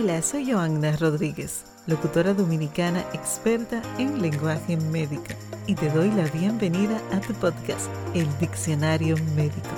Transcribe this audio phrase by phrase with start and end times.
[0.00, 5.34] Hola, soy Joanna Rodríguez, locutora dominicana experta en lenguaje médico,
[5.66, 9.70] y te doy la bienvenida a tu podcast, El Diccionario Médico.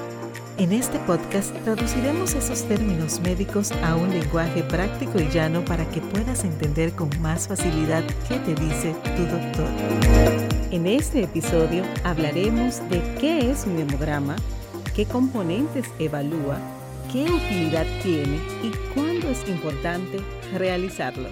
[0.58, 6.02] En este podcast traduciremos esos términos médicos a un lenguaje práctico y llano para que
[6.02, 9.68] puedas entender con más facilidad qué te dice tu doctor.
[10.70, 14.36] En este episodio hablaremos de qué es un hemograma,
[14.94, 16.58] qué componentes evalúa,
[17.10, 18.70] qué utilidad tiene y
[19.28, 20.18] es importante
[20.56, 21.28] realizarlo.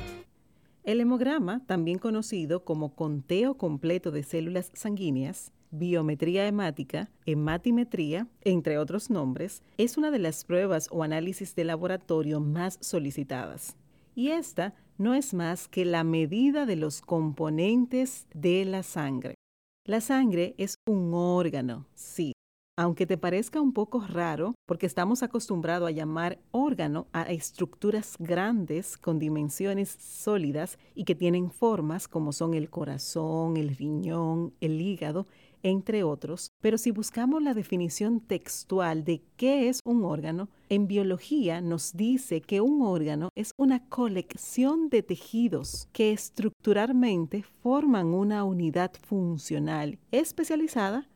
[0.84, 9.10] El hemograma, también conocido como conteo completo de células sanguíneas, biometría hemática, hematimetría, entre otros
[9.10, 13.76] nombres, es una de las pruebas o análisis de laboratorio más solicitadas.
[14.14, 19.34] Y esta no es más que la medida de los componentes de la sangre.
[19.84, 22.32] La sangre es un órgano, sí,
[22.78, 28.96] aunque te parezca un poco raro, porque estamos acostumbrados a llamar órgano a estructuras grandes
[28.96, 35.26] con dimensiones sólidas y que tienen formas como son el corazón, el riñón, el hígado,
[35.64, 41.60] entre otros, pero si buscamos la definición textual de qué es un órgano, en biología
[41.60, 48.92] nos dice que un órgano es una colección de tejidos que estructuralmente forman una unidad
[49.04, 51.08] funcional especializada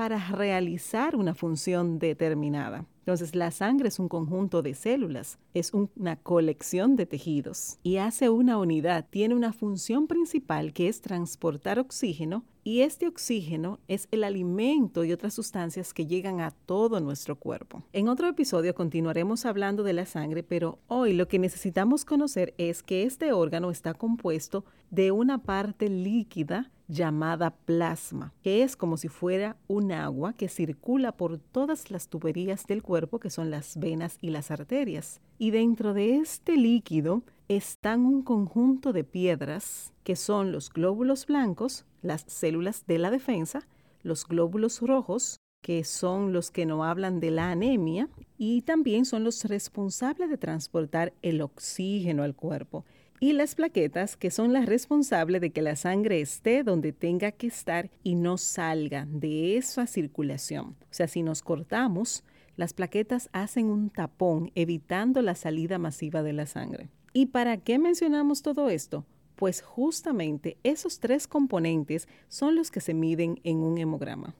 [0.00, 2.86] para realizar una función determinada.
[3.10, 8.28] Entonces, la sangre es un conjunto de células, es una colección de tejidos y hace
[8.28, 14.22] una unidad, tiene una función principal que es transportar oxígeno y este oxígeno es el
[14.22, 17.82] alimento y otras sustancias que llegan a todo nuestro cuerpo.
[17.92, 22.84] En otro episodio continuaremos hablando de la sangre, pero hoy lo que necesitamos conocer es
[22.84, 29.08] que este órgano está compuesto de una parte líquida llamada plasma, que es como si
[29.08, 34.18] fuera un agua que circula por todas las tuberías del cuerpo, que son las venas
[34.20, 35.20] y las arterias.
[35.38, 41.86] Y dentro de este líquido están un conjunto de piedras, que son los glóbulos blancos,
[42.02, 43.66] las células de la defensa,
[44.02, 48.08] los glóbulos rojos, que son los que no hablan de la anemia,
[48.38, 52.84] y también son los responsables de transportar el oxígeno al cuerpo
[53.20, 57.46] y las plaquetas que son las responsables de que la sangre esté donde tenga que
[57.46, 60.76] estar y no salga de esa circulación.
[60.80, 62.24] O sea, si nos cortamos,
[62.56, 66.90] las plaquetas hacen un tapón evitando la salida masiva de la sangre.
[67.12, 69.04] ¿Y para qué mencionamos todo esto?
[69.36, 74.34] Pues justamente esos tres componentes son los que se miden en un hemograma.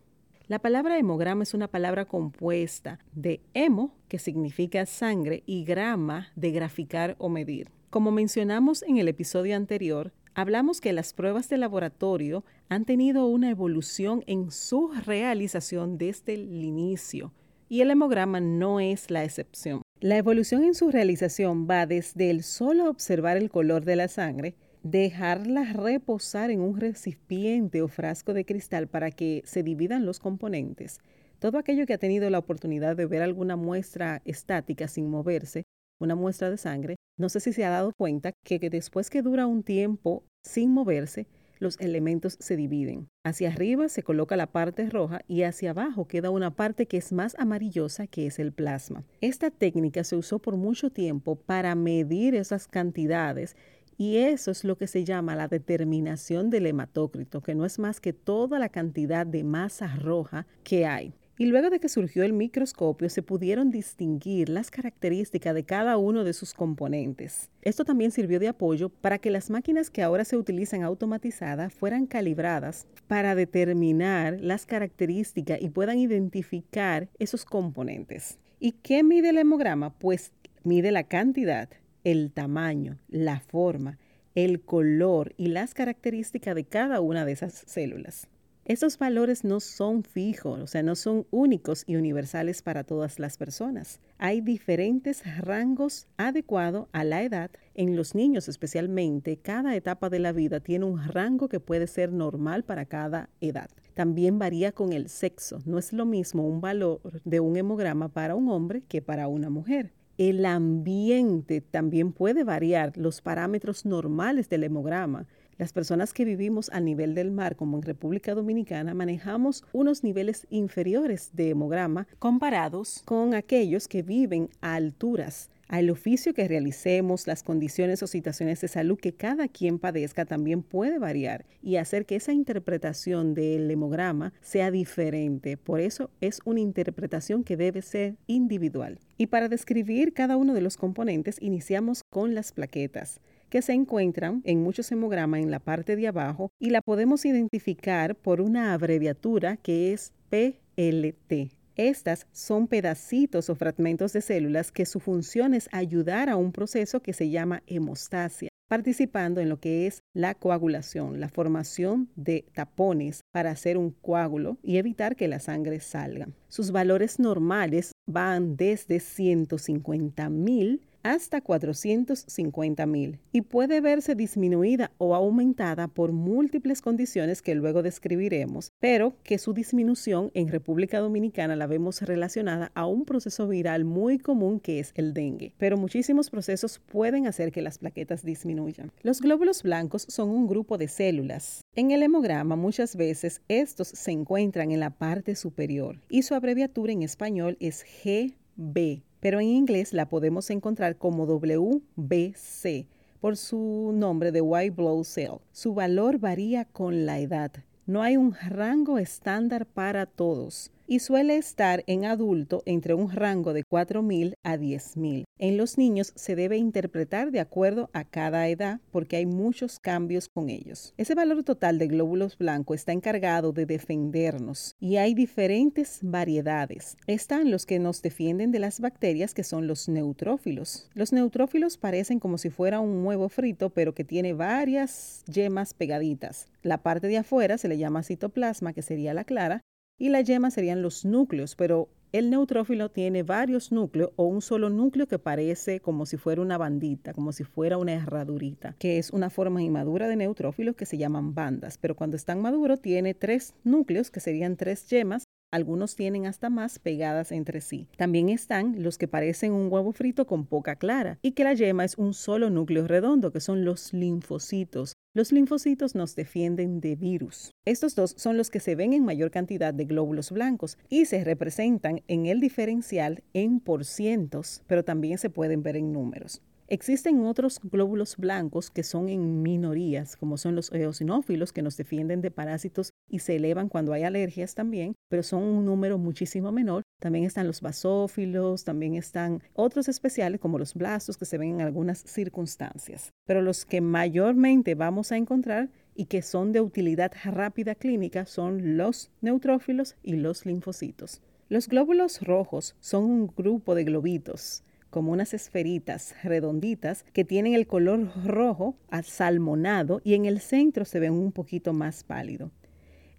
[0.46, 6.50] La palabra hemograma es una palabra compuesta de hemo, que significa sangre, y grama, de
[6.50, 7.70] graficar o medir.
[7.88, 13.50] Como mencionamos en el episodio anterior, hablamos que las pruebas de laboratorio han tenido una
[13.50, 17.32] evolución en su realización desde el inicio
[17.70, 19.82] y el hemograma no es la excepción.
[20.00, 24.56] La evolución en su realización va desde el solo observar el color de la sangre,
[24.82, 30.98] dejarla reposar en un recipiente o frasco de cristal para que se dividan los componentes.
[31.38, 35.62] Todo aquello que ha tenido la oportunidad de ver alguna muestra estática sin moverse,
[36.00, 39.46] una muestra de sangre, no sé si se ha dado cuenta que, después que dura
[39.46, 41.28] un tiempo sin moverse,
[41.60, 43.08] los elementos se dividen.
[43.22, 47.12] Hacia arriba se coloca la parte roja y hacia abajo queda una parte que es
[47.12, 49.04] más amarillosa, que es el plasma.
[49.20, 53.54] Esta técnica se usó por mucho tiempo para medir esas cantidades
[54.00, 58.00] y eso es lo que se llama la determinación del hematócrito, que no es más
[58.00, 61.12] que toda la cantidad de masa roja que hay.
[61.40, 66.22] Y luego de que surgió el microscopio se pudieron distinguir las características de cada uno
[66.22, 67.48] de sus componentes.
[67.62, 72.04] Esto también sirvió de apoyo para que las máquinas que ahora se utilizan automatizadas fueran
[72.04, 78.38] calibradas para determinar las características y puedan identificar esos componentes.
[78.58, 79.94] ¿Y qué mide el hemograma?
[79.98, 81.70] Pues mide la cantidad,
[82.04, 83.96] el tamaño, la forma,
[84.34, 88.28] el color y las características de cada una de esas células.
[88.70, 93.36] Estos valores no son fijos, o sea, no son únicos y universales para todas las
[93.36, 93.98] personas.
[94.16, 97.50] Hay diferentes rangos adecuados a la edad.
[97.74, 102.12] En los niños especialmente, cada etapa de la vida tiene un rango que puede ser
[102.12, 103.70] normal para cada edad.
[103.94, 105.58] También varía con el sexo.
[105.66, 109.50] No es lo mismo un valor de un hemograma para un hombre que para una
[109.50, 109.90] mujer.
[110.16, 115.26] El ambiente también puede variar los parámetros normales del hemograma
[115.60, 120.46] las personas que vivimos a nivel del mar, como en República Dominicana, manejamos unos niveles
[120.48, 127.44] inferiores de hemograma comparados con aquellos que viven a alturas al oficio que realicemos, las
[127.44, 132.16] condiciones o situaciones de salud que cada quien padezca también puede variar y hacer que
[132.16, 135.56] esa interpretación del hemograma sea diferente.
[135.56, 138.98] Por eso es una interpretación que debe ser individual.
[139.16, 143.20] Y para describir cada uno de los componentes, iniciamos con las plaquetas
[143.50, 148.14] que se encuentran en muchos hemogramas en la parte de abajo y la podemos identificar
[148.14, 151.52] por una abreviatura que es PLT.
[151.76, 157.00] Estas son pedacitos o fragmentos de células que su función es ayudar a un proceso
[157.00, 163.22] que se llama hemostasia, participando en lo que es la coagulación, la formación de tapones
[163.32, 166.28] para hacer un coágulo y evitar que la sangre salga.
[166.48, 175.14] Sus valores normales van desde 150 mil hasta 450 mil y puede verse disminuida o
[175.14, 181.66] aumentada por múltiples condiciones que luego describiremos, pero que su disminución en República Dominicana la
[181.66, 186.78] vemos relacionada a un proceso viral muy común que es el dengue, pero muchísimos procesos
[186.78, 188.92] pueden hacer que las plaquetas disminuyan.
[189.02, 191.60] Los glóbulos blancos son un grupo de células.
[191.74, 196.92] En el hemograma muchas veces estos se encuentran en la parte superior y su abreviatura
[196.92, 202.86] en español es GB pero en inglés la podemos encontrar como WBC
[203.20, 205.38] por su nombre de White Blood Cell.
[205.52, 207.52] Su valor varía con la edad.
[207.86, 213.52] No hay un rango estándar para todos y suele estar en adulto entre un rango
[213.52, 215.22] de 4.000 a 10.000.
[215.38, 220.28] En los niños se debe interpretar de acuerdo a cada edad porque hay muchos cambios
[220.28, 220.92] con ellos.
[220.96, 226.96] Ese valor total de glóbulos blancos está encargado de defendernos y hay diferentes variedades.
[227.06, 230.90] Están los que nos defienden de las bacterias que son los neutrófilos.
[230.94, 236.48] Los neutrófilos parecen como si fuera un huevo frito pero que tiene varias yemas pegaditas.
[236.62, 239.62] La parte de afuera se le llama citoplasma, que sería la clara,
[240.00, 244.70] y la yema serían los núcleos, pero el neutrófilo tiene varios núcleos o un solo
[244.70, 249.10] núcleo que parece como si fuera una bandita, como si fuera una herradurita, que es
[249.10, 253.54] una forma inmadura de neutrófilos que se llaman bandas, pero cuando están maduros tiene tres
[253.62, 257.88] núcleos que serían tres yemas algunos tienen hasta más pegadas entre sí.
[257.96, 261.84] También están los que parecen un huevo frito con poca clara y que la yema
[261.84, 264.94] es un solo núcleo redondo, que son los linfocitos.
[265.12, 267.50] Los linfocitos nos defienden de virus.
[267.64, 271.24] Estos dos son los que se ven en mayor cantidad de glóbulos blancos y se
[271.24, 276.42] representan en el diferencial en por cientos, pero también se pueden ver en números.
[276.68, 282.20] Existen otros glóbulos blancos que son en minorías, como son los eosinófilos, que nos defienden
[282.20, 286.84] de parásitos y se elevan cuando hay alergias también, pero son un número muchísimo menor.
[287.00, 291.60] También están los basófilos, también están otros especiales como los blastos que se ven en
[291.62, 293.12] algunas circunstancias.
[293.26, 298.76] Pero los que mayormente vamos a encontrar y que son de utilidad rápida clínica son
[298.76, 301.22] los neutrófilos y los linfocitos.
[301.48, 307.66] Los glóbulos rojos son un grupo de globitos como unas esferitas redonditas que tienen el
[307.66, 312.50] color rojo asalmonado y en el centro se ven un poquito más pálido.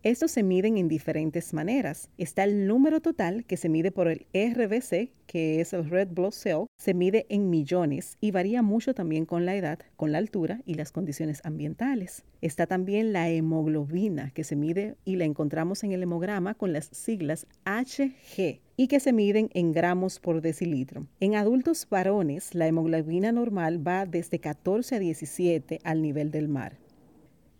[0.03, 2.09] Estos se miden en diferentes maneras.
[2.17, 6.31] Está el número total que se mide por el RBC, que es el Red Blood
[6.31, 10.61] Cell, se mide en millones y varía mucho también con la edad, con la altura
[10.65, 12.23] y las condiciones ambientales.
[12.41, 16.89] Está también la hemoglobina, que se mide y la encontramos en el hemograma con las
[16.91, 21.05] siglas HG y que se miden en gramos por decilitro.
[21.19, 26.80] En adultos varones, la hemoglobina normal va desde 14 a 17 al nivel del mar.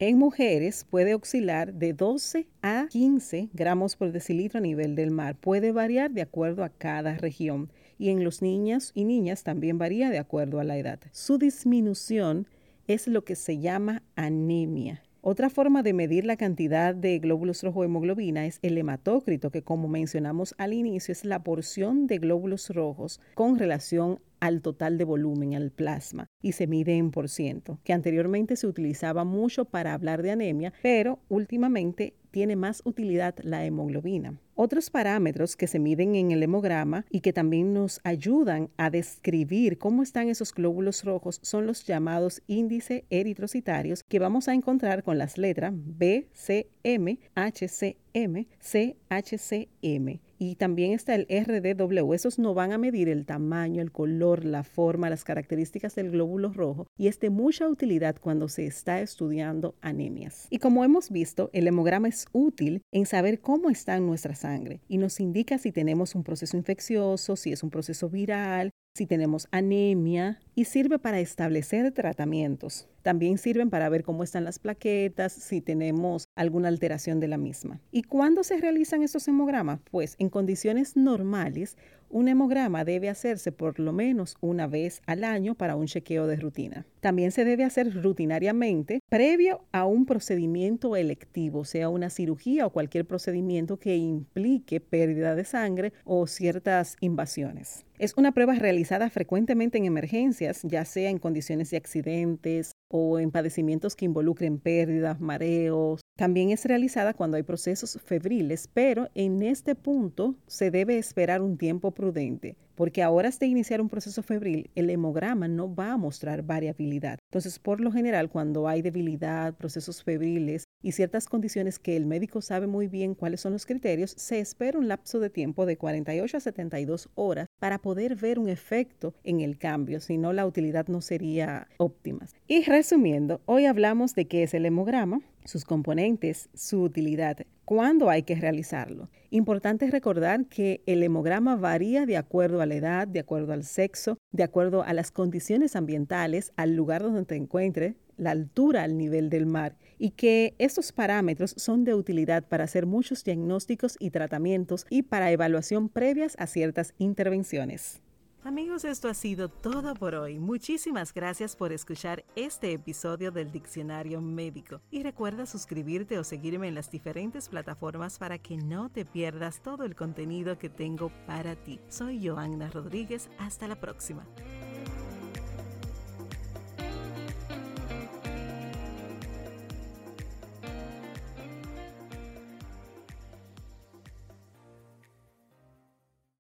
[0.01, 5.35] En mujeres puede oscilar de 12 a 15 gramos por decilitro a nivel del mar.
[5.35, 7.69] Puede variar de acuerdo a cada región.
[7.99, 10.99] Y en los niños y niñas también varía de acuerdo a la edad.
[11.11, 12.47] Su disminución
[12.87, 15.03] es lo que se llama anemia.
[15.21, 19.87] Otra forma de medir la cantidad de glóbulos rojos hemoglobina es el hematócrito, que como
[19.87, 25.55] mencionamos al inicio es la porción de glóbulos rojos con relación al total de volumen,
[25.55, 30.23] al plasma, y se mide en por ciento, que anteriormente se utilizaba mucho para hablar
[30.23, 34.39] de anemia, pero últimamente tiene más utilidad la hemoglobina.
[34.55, 39.77] Otros parámetros que se miden en el hemograma y que también nos ayudan a describir
[39.77, 45.17] cómo están esos glóbulos rojos son los llamados índices eritrocitarios que vamos a encontrar con
[45.17, 51.13] las letras B, C, M, H, C, M, C, H, C, M y también está
[51.13, 52.13] el RDW.
[52.15, 56.51] Esos no van a medir el tamaño, el color, la forma, las características del glóbulo
[56.51, 60.47] rojo y es de mucha utilidad cuando se está estudiando anemias.
[60.49, 64.81] Y como hemos visto, el hemograma es útil en saber cómo está en nuestra sangre
[64.87, 69.47] y nos indica si tenemos un proceso infeccioso, si es un proceso viral, si tenemos
[69.51, 72.87] anemia y sirve para establecer tratamientos.
[73.03, 77.79] También sirven para ver cómo están las plaquetas, si tenemos alguna alteración de la misma.
[77.91, 79.79] ¿Y cuándo se realizan estos hemogramas?
[79.89, 81.77] Pues en condiciones normales
[82.09, 86.35] un hemograma debe hacerse por lo menos una vez al año para un chequeo de
[86.35, 86.85] rutina.
[86.99, 93.05] También se debe hacer rutinariamente previo a un procedimiento electivo, sea una cirugía o cualquier
[93.05, 97.85] procedimiento que implique pérdida de sangre o ciertas invasiones.
[98.01, 103.29] Es una prueba realizada frecuentemente en emergencias, ya sea en condiciones de accidentes, o en
[103.29, 106.01] padecimientos que involucren pérdidas, mareos.
[106.17, 111.59] También es realizada cuando hay procesos febriles, pero en este punto se debe esperar un
[111.59, 115.97] tiempo prudente, porque a horas de iniciar un proceso febril, el hemograma no va a
[115.97, 117.19] mostrar variabilidad.
[117.29, 122.41] Entonces, por lo general, cuando hay debilidad, procesos febriles y ciertas condiciones que el médico
[122.41, 126.37] sabe muy bien cuáles son los criterios, se espera un lapso de tiempo de 48
[126.37, 130.87] a 72 horas para poder ver un efecto en el cambio, si no la utilidad
[130.87, 132.25] no sería óptima.
[132.47, 138.23] Y resumiendo, hoy hablamos de qué es el hemograma, sus componentes, su utilidad, cuándo hay
[138.23, 139.09] que realizarlo.
[139.29, 144.17] Importante recordar que el hemograma varía de acuerdo a la edad, de acuerdo al sexo,
[144.31, 149.29] de acuerdo a las condiciones ambientales, al lugar donde te encuentres, la altura al nivel
[149.29, 154.85] del mar y que estos parámetros son de utilidad para hacer muchos diagnósticos y tratamientos
[154.89, 158.01] y para evaluación previas a ciertas intervenciones.
[158.43, 160.39] Amigos, esto ha sido todo por hoy.
[160.39, 164.81] Muchísimas gracias por escuchar este episodio del Diccionario Médico.
[164.89, 169.83] Y recuerda suscribirte o seguirme en las diferentes plataformas para que no te pierdas todo
[169.83, 171.79] el contenido que tengo para ti.
[171.87, 173.29] Soy Joanna Rodríguez.
[173.37, 174.25] Hasta la próxima.